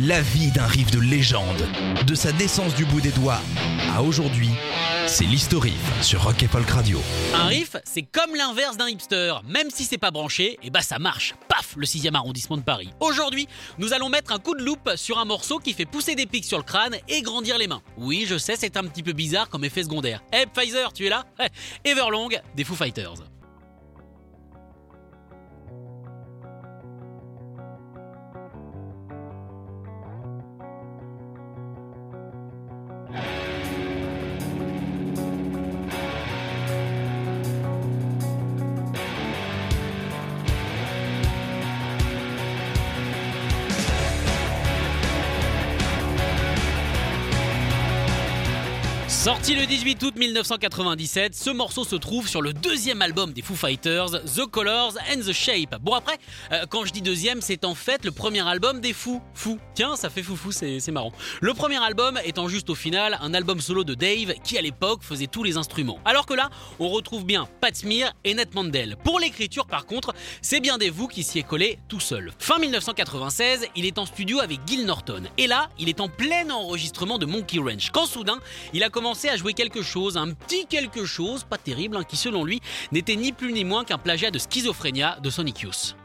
[0.00, 1.68] La vie d'un riff de légende,
[2.06, 3.40] de sa naissance du bout des doigts
[3.94, 4.48] à aujourd'hui,
[5.06, 6.98] c'est l'historif sur Rock et Folk Radio.
[7.34, 9.34] Un riff, c'est comme l'inverse d'un hipster.
[9.46, 11.34] Même si c'est pas branché, et bah ça marche.
[11.46, 12.88] Paf, le 6 arrondissement de Paris.
[13.00, 13.46] Aujourd'hui,
[13.76, 16.46] nous allons mettre un coup de loupe sur un morceau qui fait pousser des pics
[16.46, 17.82] sur le crâne et grandir les mains.
[17.98, 20.22] Oui, je sais, c'est un petit peu bizarre comme effet secondaire.
[20.32, 21.26] Eh, Pfizer, tu es là?
[21.84, 23.31] Everlong des Foo Fighters.
[49.12, 53.54] Sorti le 18 août 1997, ce morceau se trouve sur le deuxième album des Foo
[53.54, 55.76] Fighters, The Colors and the Shape.
[55.82, 56.18] Bon après,
[56.50, 59.20] euh, quand je dis deuxième, c'est en fait le premier album des Foo.
[59.34, 59.58] Fou.
[59.74, 61.12] Tiens, ça fait foufou, c'est marrant.
[61.42, 65.02] Le premier album étant juste au final un album solo de Dave qui à l'époque
[65.02, 65.98] faisait tous les instruments.
[66.06, 66.48] Alors que là,
[66.80, 68.96] on retrouve bien Pat Smear et Ned Mandel.
[69.04, 72.32] Pour l'écriture par contre, c'est bien Dave Wu qui s'y est collé tout seul.
[72.38, 75.24] Fin 1996, il est en studio avec Gil Norton.
[75.36, 77.90] Et là, il est en plein enregistrement de Monkey Ranch.
[77.92, 78.38] Quand soudain,
[78.72, 82.16] il a commencé à jouer quelque chose, un petit quelque chose, pas terrible, hein, qui
[82.16, 82.60] selon lui
[82.92, 85.96] n'était ni plus ni moins qu'un plagiat de Schizophrénia de Sonic Youth.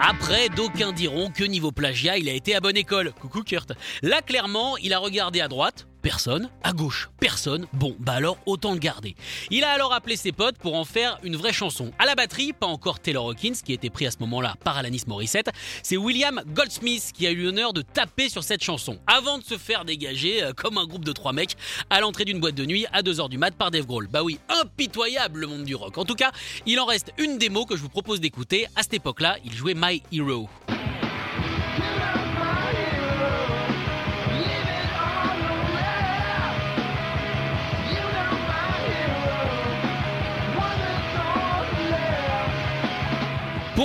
[0.00, 3.12] Après, d'aucuns diront que niveau plagiat, il a été à bonne école.
[3.20, 3.72] Coucou Kurt.
[4.02, 5.87] Là, clairement, il a regardé à droite.
[6.02, 6.50] Personne.
[6.62, 7.10] À gauche.
[7.20, 7.66] Personne.
[7.72, 9.16] Bon, bah alors autant le garder.
[9.50, 11.90] Il a alors appelé ses potes pour en faire une vraie chanson.
[11.98, 15.04] À la batterie, pas encore Taylor Hawkins, qui était pris à ce moment-là par Alanis
[15.06, 15.50] Morissette,
[15.82, 19.58] c'est William Goldsmith qui a eu l'honneur de taper sur cette chanson, avant de se
[19.58, 21.56] faire dégager euh, comme un groupe de trois mecs
[21.90, 24.08] à l'entrée d'une boîte de nuit à 2h du mat par Dave Grohl.
[24.08, 25.98] Bah oui, impitoyable le monde du rock.
[25.98, 26.32] En tout cas,
[26.66, 28.66] il en reste une démo que je vous propose d'écouter.
[28.76, 30.48] À cette époque-là, il jouait My Hero.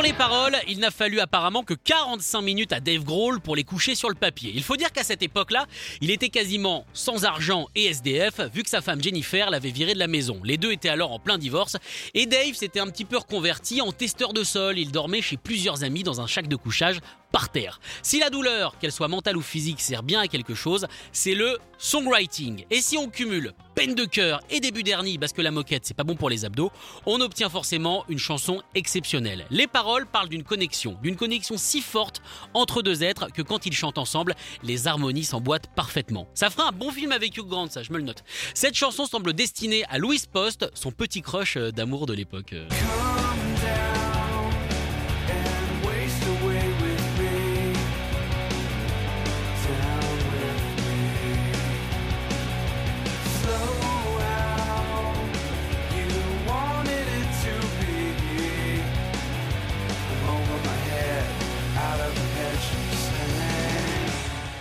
[0.00, 3.64] Pour les paroles, il n'a fallu apparemment que 45 minutes à Dave Grohl pour les
[3.64, 4.50] coucher sur le papier.
[4.54, 5.66] Il faut dire qu'à cette époque-là,
[6.00, 9.98] il était quasiment sans argent et SDF, vu que sa femme Jennifer l'avait viré de
[9.98, 10.40] la maison.
[10.42, 11.76] Les deux étaient alors en plein divorce,
[12.14, 14.78] et Dave s'était un petit peu reconverti en testeur de sol.
[14.78, 17.00] Il dormait chez plusieurs amis dans un shack de couchage
[17.32, 17.80] par terre.
[18.02, 21.58] Si la douleur, qu'elle soit mentale ou physique, sert bien à quelque chose, c'est le
[21.78, 22.64] songwriting.
[22.70, 25.94] Et si on cumule peine de cœur et début d'hernie parce que la moquette c'est
[25.94, 26.70] pas bon pour les abdos,
[27.06, 29.46] on obtient forcément une chanson exceptionnelle.
[29.50, 32.20] Les paroles parlent d'une connexion, d'une connexion si forte
[32.52, 36.28] entre deux êtres que quand ils chantent ensemble, les harmonies s'emboîtent parfaitement.
[36.34, 38.24] Ça fera un bon film avec Hugh Grant, ça je me le note.
[38.54, 42.54] Cette chanson semble destinée à Louis Post, son petit crush euh, d'amour de l'époque.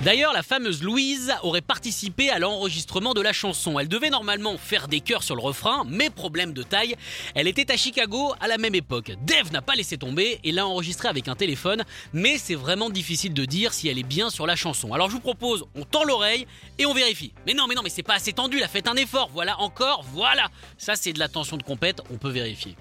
[0.01, 3.79] D'ailleurs, la fameuse Louise aurait participé à l'enregistrement de la chanson.
[3.79, 6.95] Elle devait normalement faire des chœurs sur le refrain, mais problème de taille,
[7.35, 9.11] elle était à Chicago à la même époque.
[9.25, 11.83] Dave n'a pas laissé tomber et l'a enregistrée avec un téléphone,
[12.13, 14.93] mais c'est vraiment difficile de dire si elle est bien sur la chanson.
[14.93, 16.47] Alors je vous propose, on tend l'oreille
[16.77, 17.33] et on vérifie.
[17.45, 19.29] Mais non, mais non, mais c'est pas assez tendu, là, faites un effort.
[19.33, 20.47] Voilà, encore, voilà.
[20.77, 22.77] Ça, c'est de la tension de compète, on peut vérifier.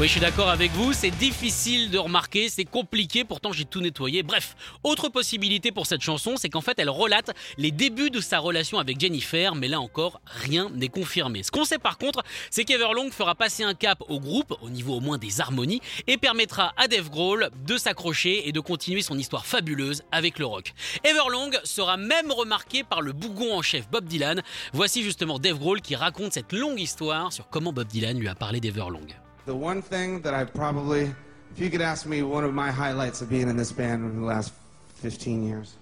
[0.00, 3.82] Oui, je suis d'accord avec vous, c'est difficile de remarquer, c'est compliqué, pourtant j'ai tout
[3.82, 4.22] nettoyé.
[4.22, 8.38] Bref, autre possibilité pour cette chanson, c'est qu'en fait elle relate les débuts de sa
[8.38, 11.42] relation avec Jennifer, mais là encore, rien n'est confirmé.
[11.42, 14.94] Ce qu'on sait par contre, c'est qu'Everlong fera passer un cap au groupe, au niveau
[14.94, 19.18] au moins des harmonies, et permettra à Dave Grohl de s'accrocher et de continuer son
[19.18, 20.72] histoire fabuleuse avec le rock.
[21.04, 24.42] Everlong sera même remarqué par le bougon en chef Bob Dylan.
[24.72, 28.34] Voici justement Dave Grohl qui raconte cette longue histoire sur comment Bob Dylan lui a
[28.34, 29.21] parlé d'Everlong.
[29.44, 31.12] The one thing that I probably,
[31.50, 34.20] if you could ask me one of my highlights of being in this band in
[34.20, 34.52] the last
[34.94, 35.74] 15 years,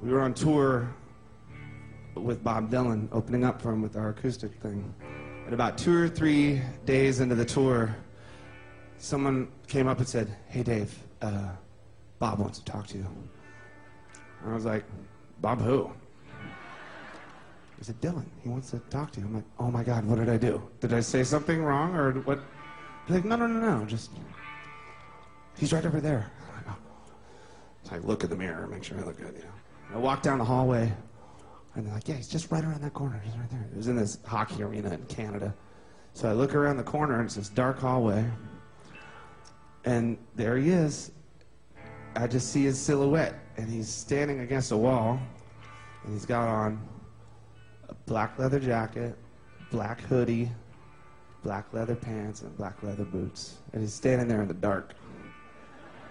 [0.00, 0.88] we were on tour
[2.14, 4.94] with Bob Dylan, opening up for him with our acoustic thing.
[5.44, 7.94] And about two or three days into the tour,
[8.96, 11.50] someone came up and said, Hey Dave, uh,
[12.18, 13.06] Bob wants to talk to you.
[14.42, 14.84] And I was like,
[15.42, 15.92] Bob who?
[17.80, 19.26] He said, Dylan, he wants to talk to you.
[19.26, 20.62] I'm like, oh my God, what did I do?
[20.80, 22.38] Did I say something wrong or what?
[23.06, 24.10] He's like, no, no, no, no, just,
[25.56, 26.30] he's right over there.
[26.68, 26.76] Oh.
[27.84, 29.94] So I look at the mirror, make sure I look good, you know.
[29.94, 30.92] I walk down the hallway,
[31.74, 33.66] and they're like, yeah, he's just right around that corner, he's right there.
[33.72, 35.54] It was in this hockey arena in Canada.
[36.12, 38.26] So I look around the corner, and it's this dark hallway,
[39.86, 41.12] and there he is.
[42.14, 45.18] I just see his silhouette, and he's standing against a wall,
[46.04, 46.86] and he's got on
[48.10, 49.16] black leather jacket,
[49.70, 50.50] black hoodie,
[51.44, 53.58] black leather pants, and black leather boots.
[53.72, 54.94] And he's standing there in the dark.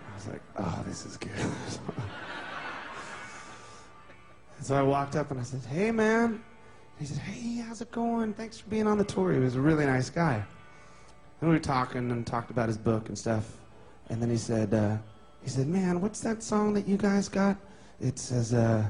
[0.10, 1.30] I was like, oh, this is good.
[4.62, 6.42] so I walked up and I said, hey, man.
[6.98, 8.34] He said, hey, how's it going?
[8.34, 9.34] Thanks for being on the tour.
[9.34, 10.42] He was a really nice guy.
[11.42, 13.58] And we were talking and talked about his book and stuff.
[14.08, 14.96] And then he said, uh,
[15.44, 17.58] he said, man, what's that song that you guys got?
[18.00, 18.88] It says, uh,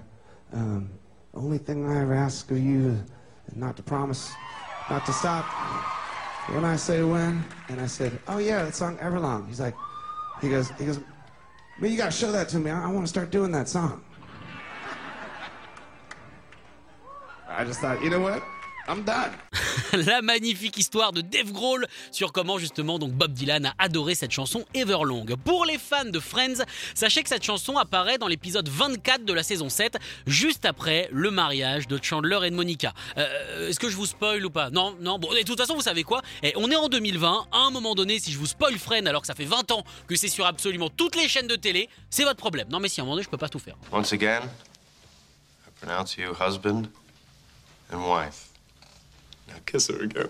[0.53, 0.91] um,
[1.39, 2.99] only thing I ever ask of you
[3.47, 4.31] is not to promise,
[4.89, 5.45] not to stop
[6.49, 7.43] when I say when.
[7.69, 9.47] And I said, oh yeah, that song Everlong.
[9.47, 9.75] He's like,
[10.41, 10.99] he goes, he goes,
[11.79, 12.71] man, you gotta show that to me.
[12.71, 14.03] I, I want to start doing that song.
[17.47, 18.43] I just thought, you know what?
[18.89, 19.31] I'm done.
[20.05, 24.31] La magnifique histoire de Dave Grohl sur comment justement donc Bob Dylan a adoré cette
[24.31, 25.35] chanson Everlong.
[25.45, 26.63] Pour les fans de Friends,
[26.95, 31.29] sachez que cette chanson apparaît dans l'épisode 24 de la saison 7, juste après le
[31.29, 32.93] mariage de Chandler et de Monica.
[33.17, 34.71] Euh, Est-ce que je vous spoil ou pas?
[34.71, 35.19] Non, non.
[35.19, 36.21] Bon, de toute façon, vous savez quoi?
[36.41, 37.47] Et On est en 2020.
[37.51, 39.83] À un moment donné, si je vous spoil Friends alors que ça fait 20 ans
[40.07, 42.67] que c'est sur absolument toutes les chaînes de télé, c'est votre problème.
[42.69, 43.75] Non, mais si à un moment donné, je peux pas tout faire.
[43.91, 44.41] Once again,
[45.67, 46.89] I pronounce you husband
[47.93, 48.48] and wife.
[49.49, 50.29] Now kiss her again.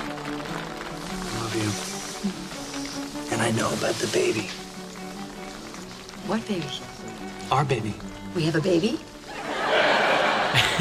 [0.00, 1.70] I love you.
[3.32, 4.48] And I know about the baby.
[6.26, 6.66] What baby?
[7.50, 7.94] Our baby.
[8.34, 9.00] We have a baby?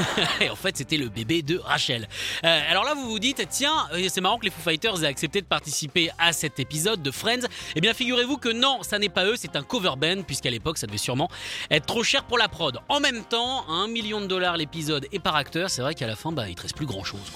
[0.42, 2.08] Et en fait, c'était le bébé de Rachel.
[2.44, 5.08] Euh, alors là, vous vous dites, tiens, euh, c'est marrant que les Foo Fighters aient
[5.08, 7.48] accepté de participer à cet épisode de Friends.
[7.76, 10.78] Eh bien, figurez-vous que non, ça n'est pas eux, c'est un cover band, puisqu'à l'époque,
[10.78, 11.30] ça devait sûrement
[11.72, 12.80] être trop cher pour la prod.
[12.90, 16.16] En même temps, 1 million de dollars l'épisode et par acteur, c'est vrai qu'à la
[16.16, 17.32] fin, bah, il te reste plus grand-chose.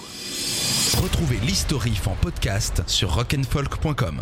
[1.02, 4.22] Retrouvez l'historif en podcast sur rock'n'folk.com.